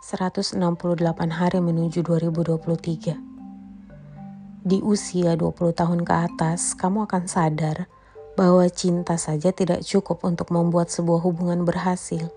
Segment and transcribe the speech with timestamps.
[0.00, 0.56] 168
[1.28, 3.20] hari menuju 2023.
[4.64, 7.84] Di usia 20 tahun ke atas, kamu akan sadar
[8.32, 12.32] bahwa cinta saja tidak cukup untuk membuat sebuah hubungan berhasil.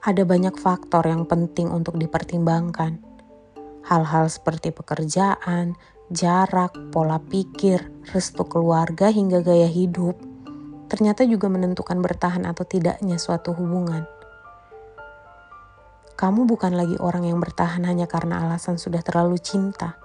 [0.00, 2.96] Ada banyak faktor yang penting untuk dipertimbangkan.
[3.84, 5.76] Hal-hal seperti pekerjaan,
[6.08, 10.16] jarak, pola pikir, restu keluarga, hingga gaya hidup
[10.88, 14.06] ternyata juga menentukan bertahan atau tidaknya suatu hubungan.
[16.14, 19.98] Kamu bukan lagi orang yang bertahan hanya karena alasan sudah terlalu cinta,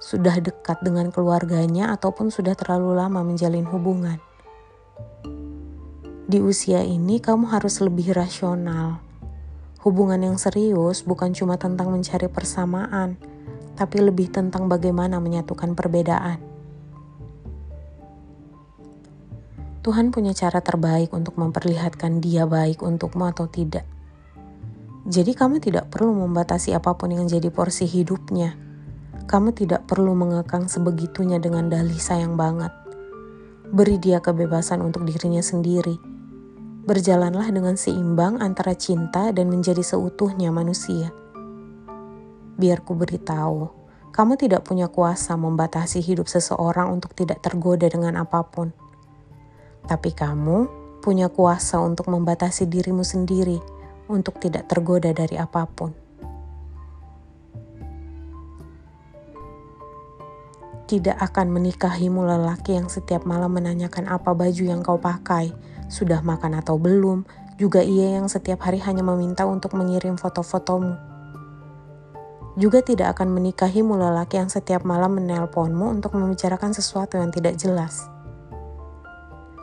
[0.00, 4.16] sudah dekat dengan keluarganya, ataupun sudah terlalu lama menjalin hubungan.
[6.24, 9.04] Di usia ini, kamu harus lebih rasional.
[9.84, 13.20] Hubungan yang serius bukan cuma tentang mencari persamaan,
[13.76, 16.40] tapi lebih tentang bagaimana menyatukan perbedaan.
[19.84, 23.84] Tuhan punya cara terbaik untuk memperlihatkan Dia baik untukmu atau tidak.
[25.12, 28.56] Jadi kamu tidak perlu membatasi apa pun yang jadi porsi hidupnya.
[29.28, 32.72] Kamu tidak perlu mengekang sebegitunya dengan dalih sayang banget.
[33.68, 36.00] Beri dia kebebasan untuk dirinya sendiri.
[36.88, 41.12] Berjalanlah dengan seimbang antara cinta dan menjadi seutuhnya manusia.
[42.56, 43.68] Biar ku beritahu,
[44.16, 48.72] kamu tidak punya kuasa membatasi hidup seseorang untuk tidak tergoda dengan apa pun.
[49.84, 50.72] Tapi kamu
[51.04, 55.90] punya kuasa untuk membatasi dirimu sendiri untuk tidak tergoda dari apa pun.
[60.86, 65.52] Tidak akan menikahimu lelaki yang setiap malam menanyakan apa baju yang kau pakai,
[65.88, 67.24] sudah makan atau belum,
[67.56, 70.96] juga ia yang setiap hari hanya meminta untuk mengirim foto-fotomu.
[72.60, 78.12] Juga tidak akan menikahimu lelaki yang setiap malam menelponmu untuk membicarakan sesuatu yang tidak jelas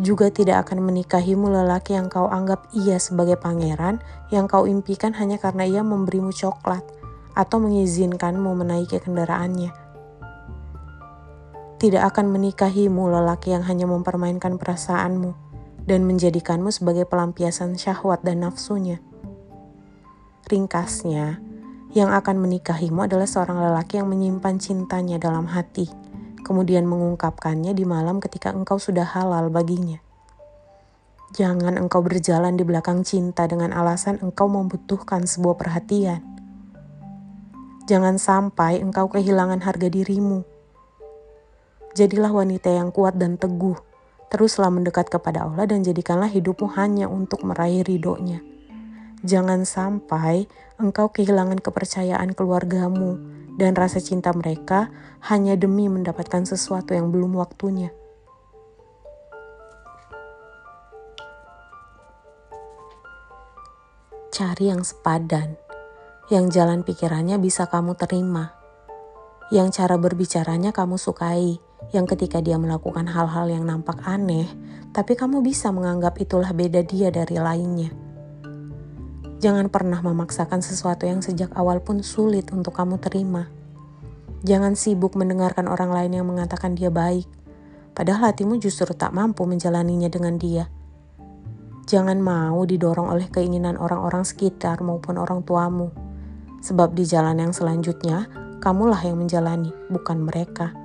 [0.00, 4.00] juga tidak akan menikahimu lelaki yang kau anggap ia sebagai pangeran
[4.32, 6.80] yang kau impikan hanya karena ia memberimu coklat
[7.36, 9.70] atau mengizinkanmu menaiki kendaraannya.
[11.80, 15.36] Tidak akan menikahimu lelaki yang hanya mempermainkan perasaanmu
[15.84, 19.00] dan menjadikanmu sebagai pelampiasan syahwat dan nafsunya.
[20.48, 21.40] Ringkasnya,
[21.92, 26.09] yang akan menikahimu adalah seorang lelaki yang menyimpan cintanya dalam hati
[26.50, 30.02] kemudian mengungkapkannya di malam ketika engkau sudah halal baginya.
[31.30, 36.26] Jangan engkau berjalan di belakang cinta dengan alasan engkau membutuhkan sebuah perhatian.
[37.86, 40.42] Jangan sampai engkau kehilangan harga dirimu.
[41.94, 43.78] Jadilah wanita yang kuat dan teguh.
[44.26, 48.42] Teruslah mendekat kepada Allah dan jadikanlah hidupmu hanya untuk meraih ridhonya.
[49.20, 50.48] Jangan sampai
[50.80, 53.20] engkau kehilangan kepercayaan keluargamu
[53.60, 54.88] dan rasa cinta mereka
[55.28, 57.92] hanya demi mendapatkan sesuatu yang belum waktunya.
[64.32, 65.60] Cari yang sepadan,
[66.32, 68.56] yang jalan pikirannya bisa kamu terima,
[69.52, 71.60] yang cara berbicaranya kamu sukai,
[71.92, 74.48] yang ketika dia melakukan hal-hal yang nampak aneh,
[74.96, 78.09] tapi kamu bisa menganggap itulah beda dia dari lainnya.
[79.40, 83.48] Jangan pernah memaksakan sesuatu yang sejak awal pun sulit untuk kamu terima.
[84.44, 87.24] Jangan sibuk mendengarkan orang lain yang mengatakan dia baik,
[87.96, 90.68] padahal hatimu justru tak mampu menjalaninya dengan dia.
[91.88, 95.88] Jangan mau didorong oleh keinginan orang-orang sekitar maupun orang tuamu,
[96.60, 98.28] sebab di jalan yang selanjutnya
[98.60, 100.76] kamulah yang menjalani, bukan mereka.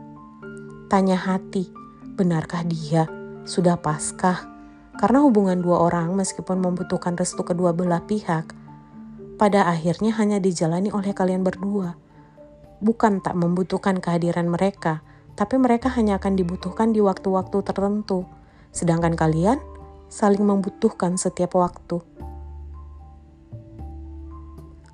[0.88, 1.68] Tanya hati,
[2.16, 3.04] benarkah dia?
[3.44, 4.55] Sudah paskah?
[4.96, 8.56] Karena hubungan dua orang meskipun membutuhkan restu kedua belah pihak,
[9.36, 12.00] pada akhirnya hanya dijalani oleh kalian berdua.
[12.80, 15.04] Bukan tak membutuhkan kehadiran mereka,
[15.36, 18.24] tapi mereka hanya akan dibutuhkan di waktu-waktu tertentu.
[18.72, 19.60] Sedangkan kalian
[20.08, 22.00] saling membutuhkan setiap waktu.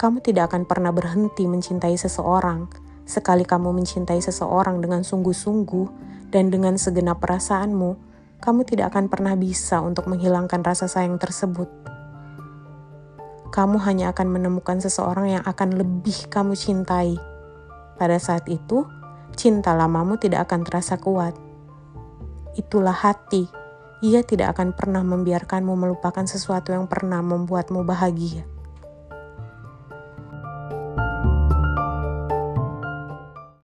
[0.01, 2.65] Kamu tidak akan pernah berhenti mencintai seseorang.
[3.05, 5.87] Sekali kamu mencintai seseorang dengan sungguh-sungguh
[6.33, 8.10] dan dengan segenap perasaanmu,
[8.41, 11.69] kamu tidak akan pernah bisa untuk menghilangkan rasa sayang tersebut.
[13.53, 17.21] Kamu hanya akan menemukan seseorang yang akan lebih kamu cintai.
[18.01, 18.89] Pada saat itu,
[19.37, 21.37] cinta lamamu tidak akan terasa kuat.
[22.57, 23.45] Itulah hati.
[24.01, 28.41] Ia tidak akan pernah membiarkanmu melupakan sesuatu yang pernah membuatmu bahagia.